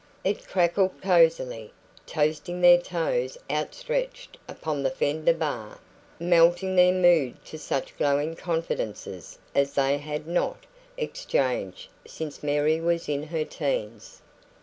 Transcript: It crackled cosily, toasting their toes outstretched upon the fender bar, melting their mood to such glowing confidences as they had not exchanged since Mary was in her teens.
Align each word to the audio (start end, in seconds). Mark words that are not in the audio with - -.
It 0.23 0.47
crackled 0.47 0.99
cosily, 0.99 1.71
toasting 2.07 2.59
their 2.59 2.79
toes 2.79 3.37
outstretched 3.51 4.35
upon 4.47 4.81
the 4.81 4.89
fender 4.89 5.31
bar, 5.35 5.77
melting 6.19 6.75
their 6.75 6.91
mood 6.91 7.35
to 7.45 7.59
such 7.59 7.95
glowing 7.99 8.35
confidences 8.35 9.37
as 9.53 9.73
they 9.73 9.99
had 9.99 10.25
not 10.25 10.63
exchanged 10.97 11.89
since 12.07 12.41
Mary 12.41 12.81
was 12.81 13.07
in 13.07 13.21
her 13.21 13.45
teens. 13.45 14.23